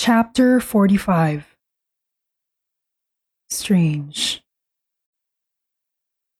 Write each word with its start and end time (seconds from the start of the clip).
Chapter 0.00 0.64
45 0.64 1.44
Strange. 3.52 4.40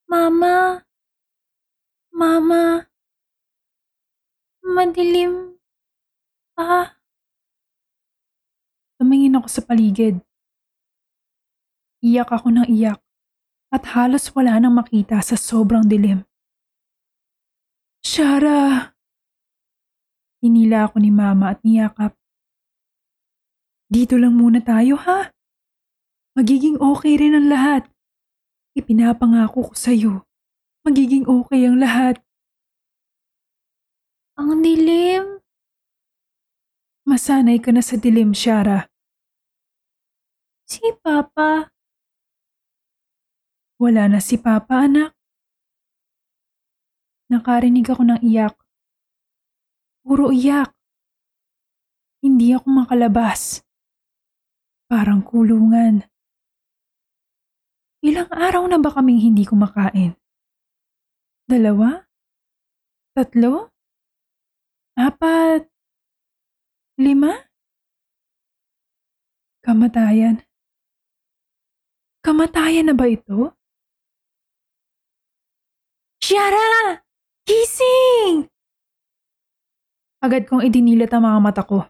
Mama! 0.09 0.81
Mama! 2.09 2.89
Madilim 4.65 5.61
pa. 6.57 6.97
Tumingin 8.97 9.37
ako 9.37 9.49
sa 9.53 9.61
paligid. 9.61 10.25
Iyak 12.01 12.33
ako 12.33 12.57
ng 12.57 12.65
iyak 12.65 13.05
at 13.69 13.93
halos 13.93 14.33
wala 14.33 14.57
nang 14.57 14.73
makita 14.73 15.21
sa 15.21 15.37
sobrang 15.37 15.85
dilim. 15.85 16.25
Shara! 18.01 18.97
Hinila 20.41 20.89
ako 20.89 20.97
ni 21.05 21.13
mama 21.13 21.53
at 21.53 21.61
niyakap. 21.61 22.17
Dito 23.91 24.15
lang 24.15 24.39
muna 24.39 24.63
tayo 24.63 24.95
ha. 25.03 25.35
Magiging 26.39 26.79
okay 26.79 27.19
rin 27.19 27.35
ang 27.35 27.51
lahat. 27.51 27.91
Ipinapangako 28.79 29.67
ko 29.67 29.75
sa'yo. 29.75 30.15
Magiging 30.87 31.27
okay 31.27 31.67
ang 31.67 31.83
lahat. 31.83 32.23
Ang 34.39 34.63
dilim. 34.63 35.43
Masanay 37.03 37.59
ka 37.59 37.75
na 37.75 37.83
sa 37.83 37.99
dilim, 37.99 38.31
Shara. 38.31 38.87
Si 40.71 40.87
Papa. 41.03 41.75
Wala 43.83 44.07
na 44.07 44.23
si 44.23 44.39
Papa, 44.39 44.87
anak. 44.87 45.19
Nakarinig 47.27 47.91
ako 47.91 48.07
ng 48.07 48.21
iyak. 48.23 48.55
Puro 50.07 50.31
iyak. 50.31 50.71
Hindi 52.23 52.55
ako 52.55 52.71
makalabas. 52.71 53.67
Parang 54.91 55.23
kulungan. 55.23 56.03
Ilang 58.03 58.27
araw 58.27 58.67
na 58.67 58.83
ba 58.83 58.91
kaming 58.91 59.23
hindi 59.23 59.47
kumakain? 59.47 60.19
Dalawa? 61.47 62.03
Tatlo? 63.15 63.71
Apat? 64.99 65.71
Lima? 66.99 67.39
Kamatayan. 69.63 70.43
Kamatayan 72.27 72.91
na 72.91 72.95
ba 72.99 73.07
ito? 73.07 73.55
Shiara! 76.19 76.99
Gising! 77.47 78.51
Agad 80.19 80.51
kong 80.51 80.67
idinilat 80.67 81.15
ang 81.15 81.31
mga 81.31 81.39
mata 81.39 81.63
ko. 81.63 81.87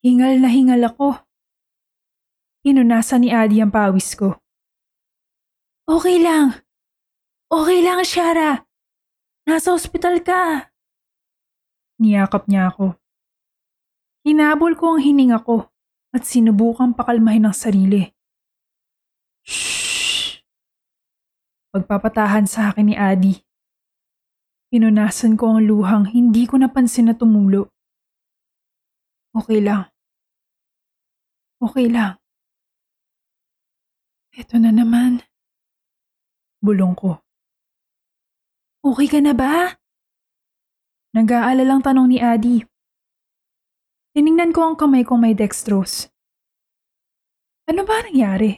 Hingal 0.00 0.40
na 0.40 0.48
hingal 0.48 0.80
ako. 0.88 1.31
Pinunasan 2.62 3.26
ni 3.26 3.34
Adi 3.34 3.58
ang 3.58 3.74
pawis 3.74 4.14
ko. 4.14 4.38
Okay 5.82 6.22
lang. 6.22 6.62
Okay 7.50 7.82
lang, 7.82 8.06
Shiara. 8.06 8.62
Nasa 9.50 9.74
ospital 9.74 10.22
ka. 10.22 10.70
Niyakap 11.98 12.46
niya 12.46 12.70
ako. 12.70 12.94
Hinabol 14.22 14.78
ko 14.78 14.94
ang 14.94 15.02
hininga 15.02 15.42
ko 15.42 15.74
at 16.14 16.22
sinubukang 16.22 16.94
pakalmahin 16.94 17.50
ang 17.50 17.56
sarili. 17.58 18.06
Shh! 19.42 20.38
Pagpapatahan 21.74 22.46
sa 22.46 22.70
akin 22.70 22.86
ni 22.86 22.94
Adi. 22.94 23.34
Pinunasan 24.70 25.34
ko 25.34 25.58
ang 25.58 25.66
luhang 25.66 26.06
hindi 26.06 26.46
ko 26.46 26.62
napansin 26.62 27.10
na 27.10 27.18
tumulo. 27.18 27.74
Okay 29.34 29.58
lang. 29.58 29.90
Okay 31.58 31.90
lang. 31.90 32.21
Ito 34.32 34.56
na 34.56 34.72
naman. 34.72 35.20
Bulong 36.64 36.96
ko. 36.96 37.20
Okay 38.80 39.04
ka 39.04 39.20
na 39.20 39.36
ba? 39.36 39.76
Nag-aalalang 41.12 41.84
tanong 41.84 42.08
ni 42.08 42.18
Adi. 42.24 42.64
Tiningnan 44.16 44.56
ko 44.56 44.72
ang 44.72 44.76
kamay 44.80 45.04
kong 45.04 45.20
may 45.20 45.36
dextrose. 45.36 46.08
Ano 47.68 47.84
ba 47.84 48.00
nangyari? 48.08 48.56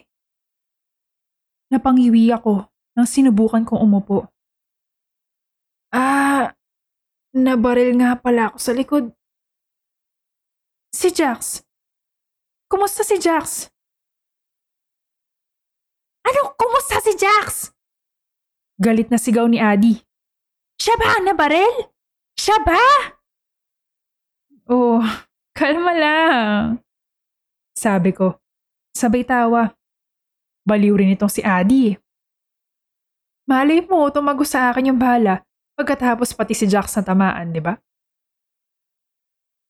Napangiwi 1.75 2.31
ako 2.31 2.71
nang 2.95 3.07
sinubukan 3.07 3.67
kong 3.67 3.83
umupo. 3.83 4.31
Ah, 5.91 6.55
nabaril 7.35 7.99
nga 7.99 8.15
pala 8.15 8.47
ako 8.47 8.57
sa 8.63 8.71
likod. 8.71 9.11
Si 10.95 11.11
Jax. 11.11 11.67
Kumusta 12.71 13.03
si 13.03 13.19
Jax? 13.19 13.74
Ano? 16.25 16.57
Kumusta 16.57 16.97
si 17.05 17.13
Jax? 17.13 17.69
Galit 18.81 19.07
na 19.13 19.21
sigaw 19.21 19.45
ni 19.47 19.61
Adi. 19.61 20.01
Siya 20.81 20.97
ba 20.99 21.15
ang 21.15 21.25
nabaril? 21.29 21.87
Siya 22.35 22.59
ba? 22.65 22.81
Oh, 24.67 24.99
kalma 25.53 25.93
lang. 25.95 26.83
Sabi 27.77 28.11
ko. 28.11 28.41
Sabay 28.97 29.23
tawa. 29.23 29.71
Baliw 30.65 30.97
rin 30.97 31.13
itong 31.13 31.31
si 31.31 31.45
Adi. 31.45 31.93
Malay 33.45 33.85
mo, 33.85 34.09
tumago 34.09 34.41
sa 34.41 34.73
akin 34.73 34.89
yung 34.89 34.99
bala 34.99 35.45
pagkatapos 35.77 36.33
pati 36.33 36.55
si 36.57 36.65
Jax 36.65 36.97
na 36.97 37.03
tamaan, 37.05 37.53
di 37.53 37.61
ba? 37.61 37.77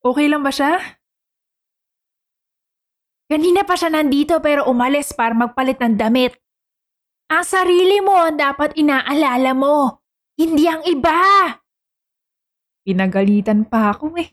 Okay 0.05 0.29
lang 0.29 0.45
ba 0.45 0.53
siya? 0.53 0.77
Kanina 3.25 3.65
pa 3.65 3.73
siya 3.73 3.89
nandito 3.89 4.37
pero 4.37 4.69
umalis 4.69 5.09
para 5.11 5.33
magpalit 5.33 5.81
ng 5.81 5.97
damit. 5.97 6.37
Ang 7.25 7.41
sarili 7.41 8.05
mo 8.05 8.13
ang 8.21 8.37
dapat 8.37 8.77
inaalala 8.77 9.57
mo, 9.57 10.05
hindi 10.37 10.69
ang 10.69 10.85
iba. 10.85 11.49
Pinagalitan 12.85 13.65
pa 13.65 13.89
ako 13.97 14.13
eh. 14.21 14.29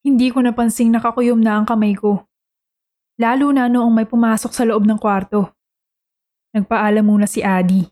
Hindi 0.00 0.32
ko 0.32 0.40
napansing 0.40 0.88
nakakuyom 0.88 1.36
na 1.36 1.60
ang 1.60 1.68
kamay 1.68 1.92
ko. 1.92 2.24
Lalo 3.20 3.52
na 3.52 3.68
noong 3.68 3.92
may 3.92 4.08
pumasok 4.08 4.52
sa 4.52 4.64
loob 4.64 4.88
ng 4.88 4.96
kwarto. 4.96 5.52
Nagpaalam 6.56 7.04
muna 7.04 7.28
si 7.28 7.44
Adi. 7.44 7.84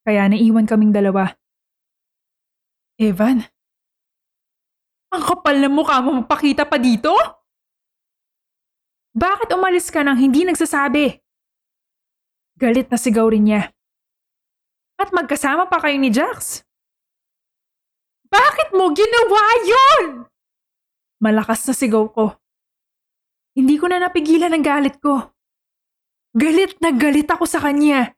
Kaya 0.00 0.32
naiwan 0.32 0.64
kaming 0.64 0.96
dalawa. 0.96 1.28
Evan? 2.96 3.44
Ang 5.12 5.22
kapal 5.28 5.60
na 5.60 5.68
mukha 5.68 6.00
mo 6.00 6.24
magpakita 6.24 6.64
pa 6.64 6.80
dito? 6.80 7.12
Bakit 9.12 9.52
umalis 9.52 9.92
ka 9.92 10.00
nang 10.00 10.16
hindi 10.16 10.48
nagsasabi? 10.48 11.21
Galit 12.62 12.86
na 12.86 12.94
sigaw 12.94 13.26
rin 13.26 13.50
niya. 13.50 13.74
At 14.94 15.10
magkasama 15.10 15.66
pa 15.66 15.82
kayo 15.82 15.98
ni 15.98 16.14
Jax? 16.14 16.62
Bakit 18.30 18.70
mo 18.78 18.94
ginawa 18.94 19.42
yun? 19.66 20.30
Malakas 21.18 21.66
na 21.66 21.74
sigaw 21.74 22.06
ko. 22.06 22.38
Hindi 23.58 23.82
ko 23.82 23.90
na 23.90 23.98
napigilan 23.98 24.54
ang 24.54 24.62
galit 24.62 25.02
ko. 25.02 25.34
Galit 26.38 26.78
na 26.78 26.94
galit 26.94 27.26
ako 27.26 27.50
sa 27.50 27.58
kanya. 27.58 28.14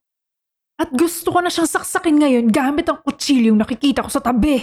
At 0.76 0.92
gusto 0.92 1.32
ko 1.32 1.40
na 1.40 1.48
siyang 1.48 1.70
saksakin 1.70 2.20
ngayon 2.20 2.46
gamit 2.52 2.84
ang 2.92 3.00
kutsilyong 3.00 3.56
nakikita 3.56 4.04
ko 4.04 4.12
sa 4.12 4.20
tabi. 4.20 4.60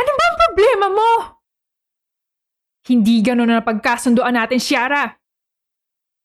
Ano 0.00 0.10
ba 0.16 0.24
ang 0.24 0.38
problema 0.48 0.86
mo? 0.88 1.10
Hindi 2.88 3.20
ganun 3.20 3.52
na 3.52 3.60
pagkasundoan 3.60 4.32
natin, 4.32 4.56
Shiara. 4.56 5.12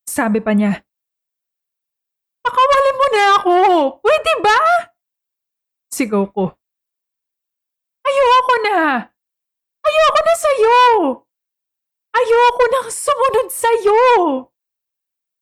Sabi 0.08 0.40
pa 0.40 0.56
niya. 0.56 0.80
Pakawalin 2.44 3.00
mo 3.00 3.08
na 3.08 3.24
ako! 3.40 3.56
Pwede 4.04 4.32
ba? 4.44 4.60
Sigaw 5.96 6.28
ko. 6.28 6.52
Ayoko 8.04 8.56
na! 8.68 9.08
Ayoko 9.84 10.20
na 10.20 10.36
sa'yo! 10.36 10.80
Ayoko 12.14 12.64
nang 12.68 12.90
sumunod 12.92 13.48
sa'yo! 13.48 14.02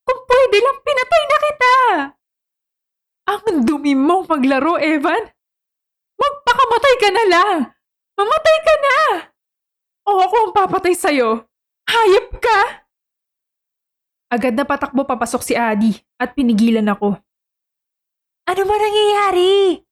Kung 0.06 0.21
pwede 0.30 0.57
lang 0.62 0.77
pinatay 0.86 1.24
na 1.25 1.38
kita! 1.42 1.75
Ang 3.31 3.65
dumi 3.65 3.97
mong 3.97 4.30
maglaro, 4.30 4.77
Evan! 4.77 5.25
Magpakamatay 6.21 6.95
ka 7.01 7.09
na 7.09 7.25
lang! 7.25 7.57
Mamatay 8.13 8.57
ka 8.62 8.75
na! 8.77 8.97
O 10.06 10.21
ako 10.21 10.36
ang 10.38 10.54
papatay 10.54 10.94
sa'yo! 10.94 11.50
Hayop 11.89 12.30
ka! 12.38 12.81
Agad 14.31 14.56
na 14.56 14.63
patakbo 14.63 15.04
papasok 15.04 15.44
si 15.44 15.54
Adi 15.60 15.92
at 16.16 16.31
pinigilan 16.31 16.88
ako. 16.88 17.19
Ano 18.48 18.62
ba 18.63 18.75
nangyayari? 18.80 19.83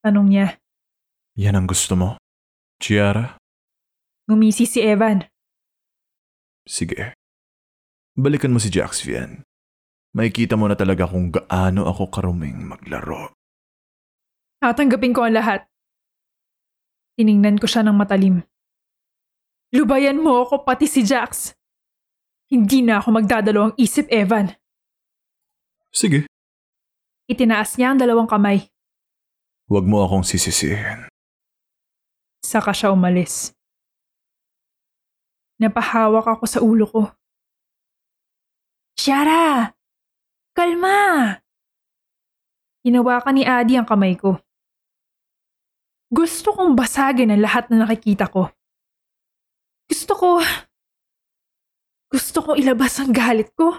Tanong 0.00 0.26
niya. 0.26 0.56
Yan 1.36 1.60
ang 1.60 1.68
gusto 1.68 1.92
mo? 2.00 2.16
Chiara? 2.80 3.36
Ngumisi 4.24 4.64
si 4.64 4.80
Evan. 4.80 5.20
Sige. 6.64 7.12
Balikan 8.16 8.56
mo 8.56 8.60
si 8.60 8.72
Jax 8.72 9.04
Vian. 9.04 9.44
Makikita 10.16 10.56
mo 10.56 10.64
na 10.66 10.74
talaga 10.74 11.04
kung 11.04 11.28
gaano 11.28 11.84
ako 11.92 12.08
karuming 12.08 12.64
maglaro. 12.64 13.36
Tatanggapin 14.64 15.12
ko 15.12 15.28
ang 15.28 15.36
lahat. 15.36 15.68
Tiningnan 17.20 17.60
ko 17.60 17.68
siya 17.68 17.84
ng 17.84 17.96
matalim. 18.00 18.40
Lubayan 19.76 20.18
mo 20.18 20.40
ako 20.40 20.64
pati 20.64 20.88
si 20.88 21.04
Jax. 21.04 21.52
Hindi 22.50 22.82
na 22.82 22.98
ako 22.98 23.14
magdadalawang 23.14 23.78
isip, 23.78 24.10
Evan. 24.10 24.50
Sige. 25.94 26.26
Itinaas 27.30 27.78
niya 27.78 27.94
ang 27.94 27.98
dalawang 28.02 28.26
kamay. 28.26 28.66
Huwag 29.70 29.86
mo 29.86 30.02
akong 30.02 30.26
sisisihin. 30.26 31.06
Saka 32.42 32.74
siya 32.74 32.90
umalis. 32.90 33.54
Napahawak 35.62 36.26
ako 36.26 36.44
sa 36.50 36.58
ulo 36.58 36.90
ko. 36.90 37.02
Shara! 38.98 39.70
Kalma! 40.50 41.38
Hinawakan 42.82 43.34
ni 43.38 43.46
Adi 43.46 43.78
ang 43.78 43.86
kamay 43.86 44.18
ko. 44.18 44.42
Gusto 46.10 46.50
kong 46.50 46.74
basagin 46.74 47.30
ang 47.30 47.38
lahat 47.38 47.70
na 47.70 47.86
nakikita 47.86 48.26
ko. 48.26 48.50
Gusto 49.86 50.12
ko... 50.18 50.28
Gusto 52.10 52.42
ko 52.42 52.50
ilabas 52.58 52.98
ang 52.98 53.14
galit 53.14 53.54
ko. 53.54 53.70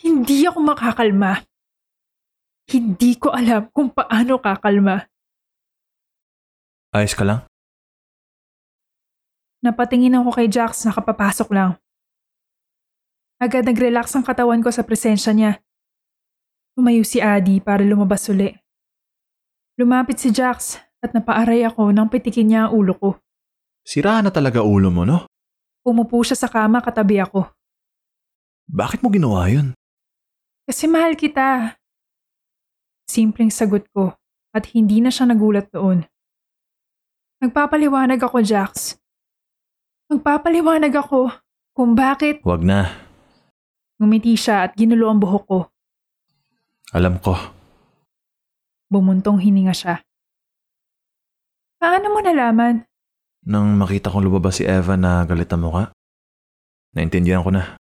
Hindi 0.00 0.48
ako 0.48 0.64
makakalma. 0.64 1.44
Hindi 2.72 3.20
ko 3.20 3.36
alam 3.36 3.68
kung 3.68 3.92
paano 3.92 4.40
kakalma. 4.40 5.04
Ayos 6.96 7.12
ka 7.12 7.28
lang? 7.28 7.44
Napatingin 9.60 10.16
ako 10.16 10.40
kay 10.40 10.48
Jax 10.48 10.88
na 10.88 10.96
kapapasok 10.96 11.48
lang. 11.52 11.76
Agad 13.36 13.68
nag-relax 13.68 14.16
ang 14.16 14.24
katawan 14.24 14.64
ko 14.64 14.72
sa 14.72 14.80
presensya 14.80 15.36
niya. 15.36 15.60
Tumayo 16.72 17.04
si 17.04 17.20
Adi 17.20 17.60
para 17.60 17.84
lumabas 17.84 18.24
uli. 18.32 18.48
Lumapit 19.76 20.16
si 20.16 20.32
Jax 20.32 20.80
at 21.04 21.12
napaaray 21.12 21.60
ako 21.68 21.92
nang 21.92 22.08
pitikin 22.08 22.48
niya 22.48 22.60
ang 22.68 22.72
ulo 22.72 22.96
ko. 22.96 23.10
Sira 23.84 24.24
na 24.24 24.32
talaga 24.32 24.64
ulo 24.64 24.88
mo, 24.88 25.04
no? 25.04 25.28
Umupo 25.86 26.18
siya 26.26 26.34
sa 26.34 26.50
kama 26.50 26.82
katabi 26.82 27.22
ako. 27.22 27.46
Bakit 28.66 28.98
mo 28.98 29.08
ginawa 29.08 29.46
yun? 29.46 29.70
Kasi 30.66 30.90
mahal 30.90 31.14
kita. 31.14 31.78
Simpleng 33.06 33.54
sagot 33.54 33.86
ko 33.94 34.18
at 34.50 34.66
hindi 34.74 34.98
na 34.98 35.14
siya 35.14 35.30
nagulat 35.30 35.70
doon. 35.70 36.02
Nagpapaliwanag 37.38 38.18
ako, 38.18 38.42
Jax. 38.42 38.98
Magpapaliwanag 40.10 40.90
ako 40.90 41.30
kung 41.70 41.94
bakit 41.94 42.42
Huwag 42.42 42.66
na. 42.66 42.90
ngumiti 44.02 44.34
siya 44.34 44.66
at 44.66 44.74
ginulo 44.74 45.06
ang 45.06 45.22
buhok 45.22 45.44
ko. 45.46 45.60
Alam 46.90 47.22
ko. 47.22 47.38
Bumuntong 48.90 49.38
hininga 49.38 49.74
siya. 49.74 50.02
Paano 51.78 52.10
mo 52.10 52.18
nalaman? 52.22 52.85
Nang 53.46 53.78
makita 53.78 54.10
kong 54.10 54.26
lumabas 54.26 54.58
si 54.58 54.66
Eva 54.66 54.98
na 54.98 55.22
galit 55.22 55.46
ang 55.54 55.62
mukha, 55.62 55.94
naintindihan 56.98 57.46
ko 57.46 57.54
na. 57.54 57.78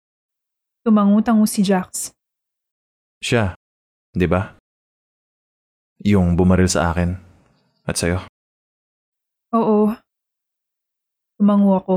Tumangutango 0.82 1.46
si 1.46 1.62
Jax. 1.62 2.10
Siya, 3.22 3.54
di 4.10 4.26
ba? 4.26 4.58
Yung 6.02 6.34
bumaril 6.34 6.66
sa 6.66 6.90
akin 6.90 7.14
at 7.86 7.94
sa'yo. 7.94 8.26
Oo. 9.54 9.94
Tumango 11.38 11.78
ako. 11.78 11.96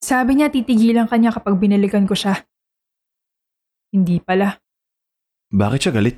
Sabi 0.00 0.40
niya 0.40 0.48
titigilan 0.48 1.12
kanya 1.12 1.28
kapag 1.28 1.60
binalikan 1.60 2.08
ko 2.08 2.16
siya. 2.16 2.40
Hindi 3.92 4.16
pala. 4.24 4.56
Bakit 5.52 5.80
siya 5.84 5.92
galit? 5.92 6.16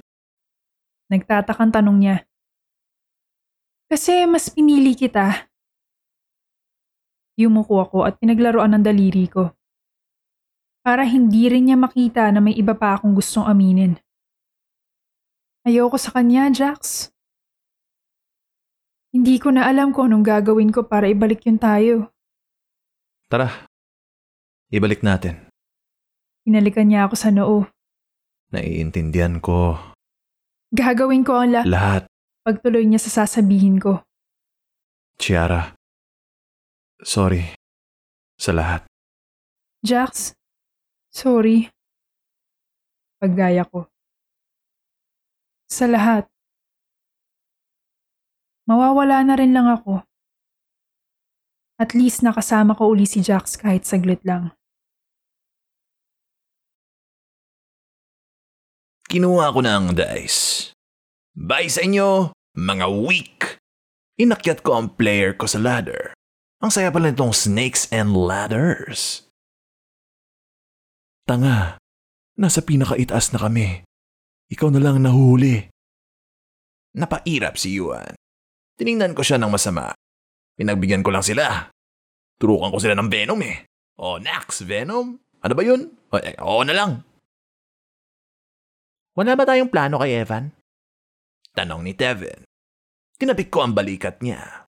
Nagtatakang 1.10 1.74
tanong 1.74 1.98
niya. 1.98 2.16
Kasi 3.92 4.24
mas 4.24 4.48
pinili 4.48 4.96
kita. 4.96 5.52
Yumuko 7.36 7.84
ako 7.84 8.08
at 8.08 8.16
pinaglaruan 8.16 8.72
ng 8.72 8.80
daliri 8.80 9.28
ko. 9.28 9.52
Para 10.80 11.04
hindi 11.04 11.44
rin 11.52 11.68
niya 11.68 11.76
makita 11.76 12.32
na 12.32 12.40
may 12.40 12.56
iba 12.56 12.72
pa 12.72 12.96
akong 12.96 13.12
gustong 13.12 13.44
aminin. 13.44 14.00
Ayoko 15.68 16.00
sa 16.00 16.08
kanya, 16.08 16.48
Jax. 16.48 17.12
Hindi 19.12 19.36
ko 19.36 19.52
na 19.52 19.68
alam 19.68 19.92
kung 19.92 20.08
anong 20.08 20.24
gagawin 20.24 20.72
ko 20.72 20.88
para 20.88 21.12
ibalik 21.12 21.44
yun 21.44 21.60
tayo. 21.60 22.08
Tara, 23.28 23.68
ibalik 24.72 25.04
natin. 25.04 25.52
Hinalikan 26.48 26.88
niya 26.88 27.04
ako 27.04 27.14
sa 27.20 27.28
noo. 27.28 27.68
Naiintindihan 28.56 29.36
ko 29.44 29.76
Gagawin 30.72 31.20
ko 31.20 31.36
ang 31.36 31.52
lahat 31.52 31.68
lahat, 31.68 32.02
pagtuloy 32.42 32.86
niya 32.86 33.00
sa 33.02 33.22
sasabihin 33.22 33.78
ko. 33.78 34.02
Chiara. 35.18 35.74
Sorry 37.02 37.62
sa 38.42 38.50
lahat. 38.50 38.82
Jax, 39.86 40.34
sorry. 41.14 41.70
Paggaya 43.22 43.62
ko. 43.62 43.86
Sa 45.70 45.86
lahat. 45.86 46.26
Mawawala 48.66 49.22
na 49.22 49.38
rin 49.38 49.54
lang 49.54 49.70
ako. 49.70 50.02
At 51.78 51.94
least 51.94 52.26
nakasama 52.26 52.74
ko 52.74 52.90
uli 52.90 53.06
si 53.06 53.22
Jax 53.22 53.54
kahit 53.58 53.86
saglit 53.86 54.22
lang. 54.26 54.54
Kinuha 59.06 59.54
ko 59.54 59.60
na 59.62 59.78
ang 59.78 59.94
dice. 59.94 60.74
Bye 61.32 61.72
sa 61.72 61.80
inyo, 61.80 62.28
mga 62.60 62.86
weak! 62.92 63.56
Inakyat 64.20 64.60
ko 64.60 64.76
ang 64.76 64.92
player 64.92 65.32
ko 65.32 65.48
sa 65.48 65.56
ladder. 65.56 66.12
Ang 66.60 66.68
saya 66.68 66.92
pala 66.92 67.08
nitong 67.08 67.32
snakes 67.32 67.88
and 67.88 68.12
ladders. 68.12 69.24
Tanga, 71.24 71.80
nasa 72.36 72.60
pinakaitaas 72.60 73.32
na 73.32 73.40
kami. 73.48 73.80
Ikaw 74.52 74.76
na 74.76 74.84
lang 74.84 75.00
nahuhuli. 75.00 75.72
Napairap 77.00 77.56
si 77.56 77.80
Yuan. 77.80 78.12
Tiningnan 78.76 79.16
ko 79.16 79.24
siya 79.24 79.40
ng 79.40 79.48
masama. 79.48 79.96
Pinagbigyan 80.60 81.00
ko 81.00 81.16
lang 81.16 81.24
sila. 81.24 81.72
Turukan 82.36 82.68
ko 82.68 82.76
sila 82.76 82.92
ng 82.92 83.08
Venom 83.08 83.40
eh. 83.40 83.64
Oh, 83.96 84.20
Nax, 84.20 84.68
Venom? 84.68 85.16
Ano 85.40 85.52
ba 85.56 85.62
yun? 85.64 85.96
O, 86.12 86.20
eh, 86.20 86.36
oo 86.44 86.60
na 86.60 86.76
lang. 86.76 87.00
Wala 89.16 89.32
ba 89.32 89.48
tayong 89.48 89.72
plano 89.72 89.96
kay 89.96 90.20
Evan? 90.20 90.52
Tanong 91.52 91.84
ni 91.84 91.92
Tevin. 91.92 92.48
Kinapik 93.20 93.52
ko 93.52 93.62
ang 93.62 93.76
balikat 93.76 94.24
niya. 94.24 94.66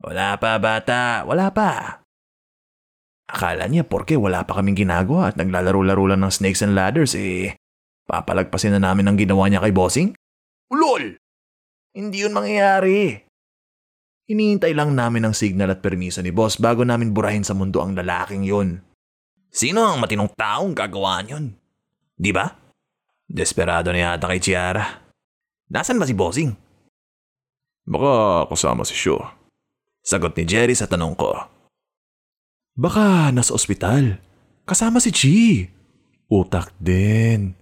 Wala 0.00 0.38
pa, 0.40 0.56
bata. 0.56 1.26
Wala 1.26 1.50
pa. 1.50 2.00
Akala 3.30 3.70
niya 3.70 3.86
porke 3.86 4.18
wala 4.18 4.42
pa 4.42 4.58
kaming 4.58 4.74
ginagawa 4.74 5.30
at 5.30 5.38
naglalaro-laro 5.38 6.10
lang 6.10 6.26
ng 6.26 6.34
snakes 6.34 6.66
and 6.66 6.74
ladders 6.74 7.14
eh, 7.14 7.54
papalagpasin 8.10 8.74
na 8.74 8.82
namin 8.82 9.06
ang 9.06 9.14
ginawa 9.14 9.46
niya 9.46 9.62
kay 9.62 9.70
Bossing? 9.70 10.10
Ulol! 10.74 11.14
Hindi 11.94 12.26
yun 12.26 12.34
mangyayari. 12.34 13.22
Hinihintay 14.30 14.74
lang 14.74 14.94
namin 14.94 15.26
ang 15.26 15.34
signal 15.34 15.74
at 15.74 15.82
permiso 15.82 16.22
ni 16.22 16.30
boss 16.30 16.54
bago 16.58 16.86
namin 16.86 17.10
burahin 17.10 17.42
sa 17.42 17.50
mundo 17.50 17.82
ang 17.82 17.98
lalaking 17.98 18.46
yun. 18.46 18.78
Sino 19.50 19.82
ang 19.82 19.98
matinong 19.98 20.30
taong 20.38 20.70
gagawaan 20.70 21.30
yun? 21.30 21.44
Di 22.14 22.30
ba? 22.30 22.46
Desperado 23.26 23.90
na 23.90 24.14
yata 24.14 24.30
kay 24.30 24.38
Chiara. 24.38 25.09
Nasaan 25.70 26.02
ba 26.02 26.06
si 26.10 26.18
Bossing? 26.18 26.50
Baka 27.86 28.44
kasama 28.50 28.82
si 28.82 28.98
Shaw. 28.98 29.22
Sagot 30.02 30.34
ni 30.34 30.42
Jerry 30.42 30.74
sa 30.74 30.90
tanong 30.90 31.14
ko. 31.14 31.30
Baka 32.74 33.30
nasa 33.30 33.54
ospital. 33.54 34.18
Kasama 34.66 34.98
si 34.98 35.14
Chi. 35.14 35.38
Utak 36.26 36.74
din. 36.82 37.54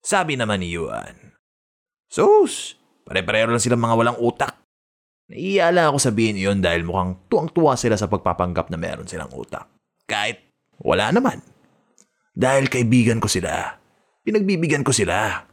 Sabi 0.00 0.40
naman 0.40 0.64
ni 0.64 0.72
Yuan. 0.72 1.36
Sus, 2.08 2.80
pare-pareho 3.04 3.52
lang 3.52 3.60
silang 3.60 3.84
mga 3.84 3.96
walang 4.00 4.18
utak. 4.20 4.56
Naiiala 5.28 5.92
ako 5.92 6.00
sabihin 6.00 6.40
iyon 6.40 6.64
dahil 6.64 6.88
mukhang 6.88 7.20
tuwang-tuwa 7.28 7.76
sila 7.76 8.00
sa 8.00 8.08
pagpapanggap 8.08 8.72
na 8.72 8.80
meron 8.80 9.06
silang 9.06 9.30
utak. 9.36 9.68
Kahit 10.08 10.40
wala 10.80 11.12
naman. 11.12 11.44
Dahil 12.32 12.72
kaibigan 12.72 13.20
ko 13.20 13.28
sila. 13.28 13.76
Pinagbibigyan 14.24 14.82
ko 14.82 14.90
sila. 14.90 15.49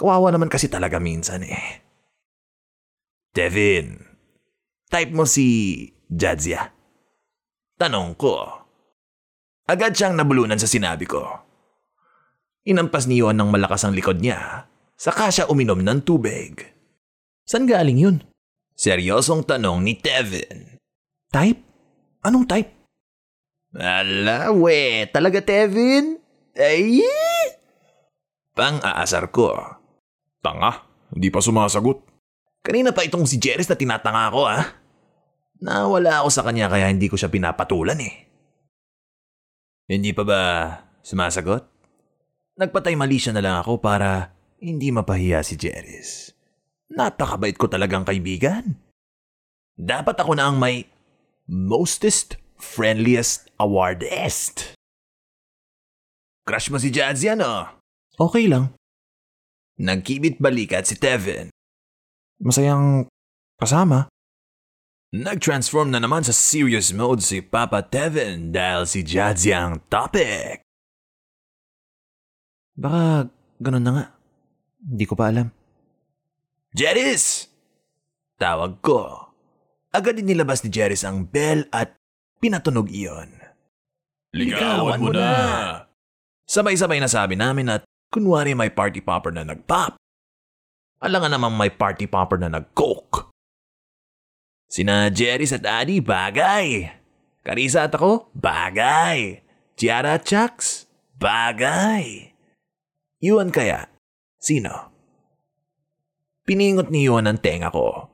Kawawa 0.00 0.32
naman 0.32 0.48
kasi 0.48 0.72
talaga 0.72 0.96
minsan 0.96 1.44
eh. 1.44 1.84
Devin, 3.36 4.00
type 4.88 5.12
mo 5.12 5.28
si 5.28 5.84
Jadzia. 6.08 6.72
Tanong 7.76 8.16
ko. 8.16 8.64
Agad 9.68 9.92
siyang 9.92 10.16
nabulunan 10.16 10.56
sa 10.56 10.64
sinabi 10.64 11.04
ko. 11.04 11.20
Inampas 12.64 13.04
ni 13.04 13.20
Yuan 13.20 13.36
ng 13.36 13.52
malakas 13.52 13.84
ang 13.84 13.92
likod 13.92 14.24
niya, 14.24 14.72
saka 14.96 15.28
siya 15.28 15.52
uminom 15.52 15.84
ng 15.84 16.00
tubig. 16.00 16.64
San 17.44 17.68
galing 17.68 18.00
yun? 18.00 18.16
Seryosong 18.80 19.44
tanong 19.44 19.84
ni 19.84 20.00
Tevin. 20.00 20.80
Type? 21.28 21.60
Anong 22.24 22.48
type? 22.48 22.72
Ala, 23.76 24.48
we, 24.48 25.04
talaga 25.12 25.44
Tevin? 25.44 26.16
Ay! 26.56 27.04
Pang-aasar 28.56 29.28
ko. 29.28 29.79
Tanga, 30.40 30.88
hindi 31.12 31.28
pa 31.28 31.44
sumasagot. 31.44 32.04
Kanina 32.60 32.92
pa 32.92 33.04
itong 33.04 33.28
si 33.28 33.36
Jeris 33.40 33.68
na 33.68 33.76
tinatanga 33.76 34.32
ko 34.32 34.48
ah. 34.48 34.64
Nawala 35.60 36.24
ako 36.24 36.28
sa 36.32 36.44
kanya 36.44 36.72
kaya 36.72 36.88
hindi 36.88 37.08
ko 37.12 37.20
siya 37.20 37.28
pinapatulan 37.28 38.00
eh. 38.00 38.14
Hindi 39.88 40.16
pa 40.16 40.22
ba 40.24 40.40
sumasagot? 41.04 41.68
Nagpatay 42.56 42.96
mali 42.96 43.20
siya 43.20 43.36
na 43.36 43.44
lang 43.44 43.56
ako 43.60 43.80
para 43.80 44.32
hindi 44.60 44.88
mapahiya 44.92 45.44
si 45.44 45.56
Jeris. 45.60 46.32
Napakabait 46.92 47.56
ko 47.56 47.68
talagang 47.68 48.04
kaibigan. 48.04 48.76
Dapat 49.76 50.16
ako 50.20 50.36
na 50.36 50.48
ang 50.48 50.60
may 50.60 50.88
mostest 51.48 52.36
friendliest 52.60 53.48
awardist. 53.56 54.76
Crush 56.44 56.68
mo 56.68 56.76
si 56.76 56.92
Jazzy 56.92 57.32
ano? 57.32 57.80
Okay 58.20 58.48
lang. 58.48 58.76
Nagkibit 59.80 60.36
balikat 60.36 60.84
si 60.84 61.00
Tevin. 61.00 61.48
Masayang 62.36 63.08
kasama. 63.56 64.12
Nag-transform 65.16 65.88
na 65.88 66.04
naman 66.04 66.20
sa 66.20 66.36
serious 66.36 66.92
mode 66.92 67.24
si 67.24 67.40
Papa 67.40 67.80
Tevin 67.80 68.52
dahil 68.52 68.84
si 68.84 69.00
Jazzy 69.00 69.56
ang 69.56 69.80
topic. 69.88 70.60
Baka 72.76 73.32
ganun 73.56 73.84
na 73.84 73.92
nga. 73.96 74.06
Hindi 74.84 75.04
ko 75.08 75.16
pa 75.16 75.32
alam. 75.32 75.48
Jeris! 76.76 77.48
Tawag 78.36 78.84
ko. 78.84 79.32
Agad 79.96 80.20
din 80.20 80.28
nilabas 80.28 80.60
ni 80.60 80.70
Jeris 80.70 81.02
ang 81.08 81.24
bell 81.24 81.66
at 81.72 81.96
pinatunog 82.38 82.92
iyon. 82.92 83.32
Ligawan 84.36 85.00
mo 85.00 85.10
na! 85.10 85.32
Sabay-sabay 86.46 87.02
na 87.02 87.10
sabi 87.10 87.34
namin 87.34 87.72
at 87.72 87.82
kunwari 88.10 88.52
may 88.58 88.68
party 88.68 89.00
popper 89.00 89.30
na 89.30 89.46
nag-pop. 89.46 89.96
Alangan 91.00 91.32
namang 91.32 91.56
may 91.56 91.72
party 91.72 92.04
popper 92.10 92.36
na 92.36 92.52
nag-coke. 92.52 93.32
Sina 94.70 95.10
Jeris 95.10 95.50
at 95.50 95.66
Adi, 95.66 95.98
bagay. 95.98 96.92
Karisa 97.42 97.88
at 97.88 97.94
ako, 97.96 98.30
bagay. 98.36 99.42
Tiara 99.74 100.20
at 100.20 100.28
Chucks, 100.28 100.86
bagay. 101.16 102.36
Yuan 103.18 103.50
kaya, 103.50 103.90
sino? 104.38 104.92
Piningot 106.46 106.92
ni 106.92 107.08
Yuan 107.08 107.26
ang 107.26 107.40
tenga 107.40 107.72
ko. 107.72 108.06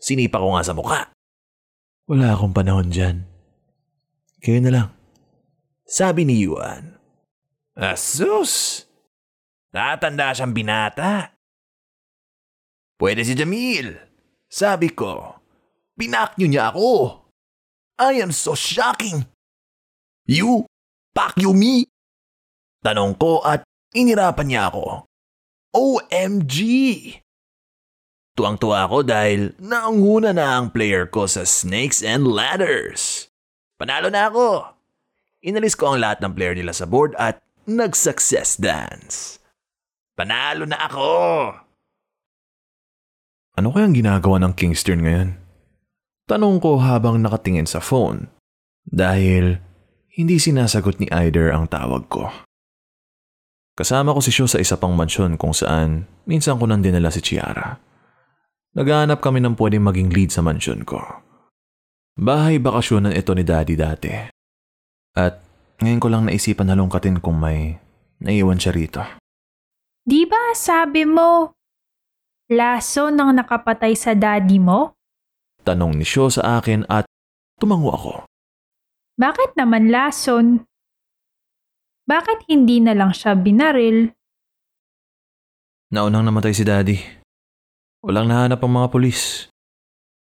Sinipa 0.00 0.40
ko 0.40 0.56
nga 0.56 0.64
sa 0.64 0.72
mukha. 0.74 1.12
Wala 2.10 2.34
akong 2.34 2.56
panahon 2.56 2.90
dyan. 2.90 3.22
Kayo 4.42 4.58
na 4.64 4.72
lang. 4.72 4.88
Sabi 5.86 6.26
ni 6.26 6.42
Yuan. 6.42 6.96
Asus! 7.78 8.89
Tatanda 9.70 10.34
siyang 10.34 10.50
binata. 10.50 11.30
Pwede 12.98 13.22
si 13.22 13.38
Jamil. 13.38 13.96
Sabi 14.50 14.90
ko, 14.90 15.38
pinak 15.94 16.34
niyo 16.36 16.48
niya 16.50 16.64
ako. 16.74 17.22
I 18.02 18.18
am 18.18 18.34
so 18.34 18.58
shocking. 18.58 19.24
You, 20.26 20.66
pak 21.14 21.38
you 21.38 21.54
me. 21.54 21.86
Tanong 22.82 23.14
ko 23.14 23.40
at 23.46 23.62
inirapan 23.94 24.46
niya 24.50 24.62
ako. 24.74 25.06
OMG! 25.70 26.56
Tuwang-tuwa 28.34 28.88
ako 28.88 29.06
dahil 29.06 29.54
naunguna 29.60 30.34
na 30.34 30.58
ang 30.58 30.72
player 30.74 31.06
ko 31.06 31.30
sa 31.30 31.46
Snakes 31.46 32.02
and 32.02 32.26
Ladders. 32.26 33.30
Panalo 33.78 34.10
na 34.10 34.26
ako. 34.26 34.76
Inalis 35.40 35.78
ko 35.78 35.94
ang 35.94 36.02
lahat 36.02 36.20
ng 36.20 36.32
player 36.36 36.56
nila 36.58 36.74
sa 36.74 36.84
board 36.90 37.14
at 37.16 37.40
nag-success 37.64 38.60
dance. 38.60 39.39
Panalo 40.14 40.64
na 40.68 40.78
ako! 40.86 41.10
Ano 43.60 43.68
kayang 43.74 43.92
ginagawa 43.92 44.40
ng 44.40 44.56
Kingston 44.56 45.04
ngayon? 45.04 45.36
Tanong 46.30 46.62
ko 46.62 46.78
habang 46.78 47.18
nakatingin 47.20 47.66
sa 47.66 47.82
phone. 47.82 48.30
Dahil 48.86 49.60
hindi 50.14 50.40
sinasagot 50.40 51.02
ni 51.02 51.10
Eider 51.10 51.52
ang 51.52 51.68
tawag 51.68 52.08
ko. 52.08 52.30
Kasama 53.76 54.16
ko 54.16 54.20
si 54.24 54.32
Sho 54.32 54.48
sa 54.48 54.60
isa 54.60 54.80
pang 54.80 54.96
mansyon 54.96 55.36
kung 55.36 55.52
saan 55.52 56.08
minsan 56.24 56.56
ko 56.56 56.64
nang 56.64 56.80
dinala 56.80 57.12
si 57.12 57.20
Chiara. 57.20 57.76
Naghahanap 58.76 59.18
kami 59.18 59.42
ng 59.42 59.58
pwedeng 59.58 59.82
maging 59.82 60.08
lead 60.14 60.30
sa 60.30 60.40
mansyon 60.40 60.86
ko. 60.86 61.02
Bahay 62.14 62.62
bakasyonan 62.62 63.16
ito 63.16 63.34
ni 63.34 63.42
Daddy 63.42 63.74
dati. 63.74 64.12
At 65.16 65.42
ngayon 65.82 66.00
ko 66.00 66.08
lang 66.12 66.22
naisipan 66.28 66.70
na 66.70 66.78
lungkatin 66.78 67.18
kung 67.18 67.40
may 67.40 67.80
naiwan 68.22 68.60
siya 68.60 68.72
rito. 68.76 69.02
Di 70.00 70.24
ba 70.24 70.56
sabi 70.56 71.04
mo, 71.04 71.52
laso 72.48 73.12
nang 73.12 73.36
nakapatay 73.36 73.92
sa 73.92 74.16
daddy 74.16 74.56
mo? 74.56 74.96
Tanong 75.60 76.00
ni 76.00 76.08
Sho 76.08 76.32
sa 76.32 76.58
akin 76.58 76.88
at 76.88 77.04
tumango 77.60 77.92
ako. 77.92 78.14
Bakit 79.20 79.60
naman 79.60 79.92
lason? 79.92 80.64
Bakit 82.08 82.48
hindi 82.48 82.80
na 82.80 82.96
lang 82.96 83.12
siya 83.12 83.36
binaril? 83.36 84.08
Naunang 85.92 86.24
namatay 86.24 86.56
si 86.56 86.64
Daddy. 86.64 86.96
Walang 88.00 88.32
nahanap 88.32 88.64
ang 88.64 88.72
mga 88.72 88.88
pulis. 88.88 89.52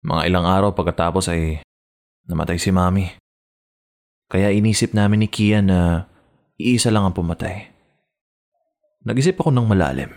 Mga 0.03 0.27
ilang 0.27 0.45
araw 0.45 0.75
pagkatapos 0.75 1.31
ay 1.31 1.63
namatay 2.27 2.59
si 2.59 2.75
Mami. 2.75 3.15
Kaya 4.27 4.51
inisip 4.51 4.91
namin 4.91 5.23
ni 5.23 5.29
Kian 5.31 5.71
na 5.71 6.05
iisa 6.59 6.91
lang 6.91 7.07
ang 7.07 7.15
pumatay. 7.15 7.78
Nag-isip 9.09 9.41
ako 9.41 9.49
ng 9.49 9.65
malalim. 9.65 10.13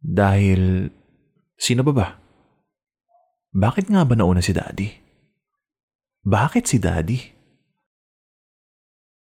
Dahil 0.00 0.88
sino 1.60 1.84
ba 1.84 1.92
ba? 1.92 2.08
Bakit 3.52 3.92
nga 3.92 4.08
ba 4.08 4.16
nauna 4.16 4.40
si 4.40 4.56
Daddy? 4.56 4.88
Bakit 6.24 6.64
si 6.64 6.80
Daddy? 6.80 7.20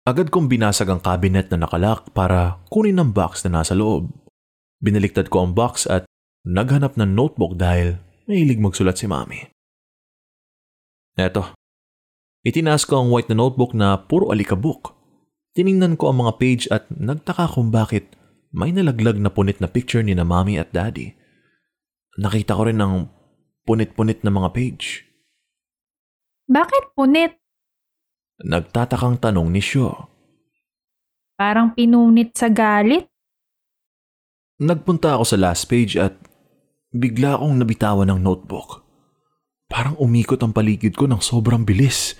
Agad 0.08 0.32
kong 0.32 0.48
binasag 0.48 0.88
ang 0.88 1.04
cabinet 1.04 1.52
na 1.52 1.68
nakalak 1.68 2.08
para 2.16 2.64
kunin 2.72 2.96
ang 2.96 3.12
box 3.12 3.44
na 3.44 3.60
nasa 3.60 3.76
loob. 3.76 4.08
Binaliktad 4.80 5.28
ko 5.28 5.44
ang 5.44 5.52
box 5.52 5.84
at 5.84 6.08
naghanap 6.48 6.96
ng 6.96 7.12
notebook 7.12 7.60
dahil 7.60 8.00
mahilig 8.24 8.64
magsulat 8.64 8.96
si 8.96 9.04
Mami. 9.04 9.44
Eto, 11.20 11.52
itinaas 12.48 12.88
ko 12.88 13.04
ang 13.04 13.12
white 13.12 13.28
na 13.28 13.44
notebook 13.44 13.76
na 13.76 14.00
puro 14.00 14.32
alikabok. 14.32 14.96
Tiningnan 15.52 16.00
ko 16.00 16.12
ang 16.12 16.24
mga 16.24 16.32
page 16.40 16.64
at 16.72 16.88
nagtaka 16.88 17.52
kung 17.52 17.68
bakit 17.68 18.23
may 18.54 18.70
nalaglag 18.70 19.18
na 19.18 19.34
punit 19.34 19.58
na 19.58 19.66
picture 19.66 20.06
ni 20.06 20.14
na 20.14 20.22
Mami 20.22 20.62
at 20.62 20.70
Daddy. 20.70 21.10
Nakita 22.22 22.54
ko 22.54 22.70
rin 22.70 22.78
ang 22.78 23.10
punit-punit 23.66 24.22
na 24.22 24.30
mga 24.30 24.54
page. 24.54 25.02
Bakit 26.46 26.94
punit? 26.94 27.34
Nagtatakang 28.46 29.18
tanong 29.18 29.50
ni 29.50 29.58
Sho. 29.58 29.90
Parang 31.34 31.74
pinunit 31.74 32.30
sa 32.38 32.46
galit? 32.46 33.10
Nagpunta 34.62 35.18
ako 35.18 35.24
sa 35.26 35.34
last 35.34 35.66
page 35.66 35.98
at 35.98 36.14
bigla 36.94 37.34
akong 37.34 37.58
nabitawan 37.58 38.06
ng 38.06 38.22
notebook. 38.22 38.86
Parang 39.66 39.98
umikot 39.98 40.38
ang 40.38 40.54
paligid 40.54 40.94
ko 40.94 41.10
ng 41.10 41.18
sobrang 41.18 41.66
bilis. 41.66 42.14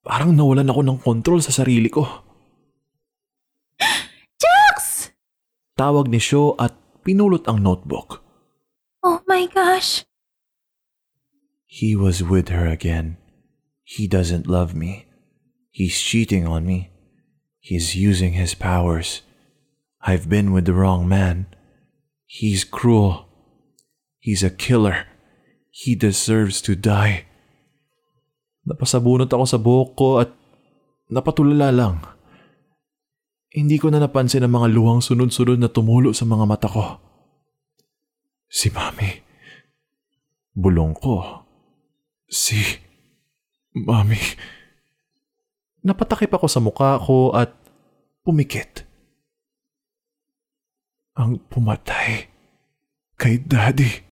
Parang 0.00 0.32
nawalan 0.32 0.72
ako 0.72 0.80
ng 0.80 0.98
kontrol 1.04 1.44
sa 1.44 1.52
sarili 1.52 1.92
ko. 1.92 2.08
Jax! 4.40 5.12
Tawag 5.72 6.12
ni 6.12 6.20
Sho 6.20 6.52
at 6.60 6.76
pinulot 7.00 7.48
ang 7.48 7.64
notebook. 7.64 8.20
Oh 9.00 9.24
my 9.24 9.48
gosh! 9.48 10.04
He 11.64 11.96
was 11.96 12.20
with 12.20 12.52
her 12.52 12.68
again. 12.68 13.16
He 13.82 14.04
doesn't 14.04 14.46
love 14.46 14.76
me. 14.76 15.08
He's 15.72 15.96
cheating 15.96 16.44
on 16.44 16.68
me. 16.68 16.92
He's 17.58 17.96
using 17.96 18.36
his 18.36 18.52
powers. 18.52 19.24
I've 20.04 20.28
been 20.28 20.52
with 20.52 20.68
the 20.68 20.76
wrong 20.76 21.08
man. 21.08 21.48
He's 22.28 22.64
cruel. 22.64 23.24
He's 24.20 24.44
a 24.44 24.52
killer. 24.52 25.08
He 25.72 25.96
deserves 25.96 26.60
to 26.68 26.76
die. 26.76 27.24
Napasabunot 28.68 29.32
ako 29.32 29.44
sa 29.48 29.56
buhok 29.56 29.90
ko 29.96 30.20
at 30.20 30.30
napatulala 31.08 31.72
lang. 31.72 32.04
Hindi 33.52 33.76
ko 33.76 33.92
na 33.92 34.00
napansin 34.00 34.48
ang 34.48 34.56
mga 34.56 34.72
luhang 34.72 35.04
sunod-sunod 35.04 35.60
na 35.60 35.68
tumulo 35.68 36.16
sa 36.16 36.24
mga 36.24 36.44
mata 36.48 36.68
ko. 36.72 36.96
Si 38.48 38.72
Mami. 38.72 39.12
Bulong 40.56 40.96
ko. 40.96 41.44
Si... 42.28 42.56
Mami. 43.76 44.20
Napatakip 45.84 46.32
ako 46.32 46.46
sa 46.48 46.64
mukha 46.64 46.96
ko 47.00 47.36
at 47.36 47.52
pumikit. 48.24 48.88
Ang 51.16 51.40
pumatay 51.48 52.32
kay 53.20 53.36
Daddy. 53.36 54.11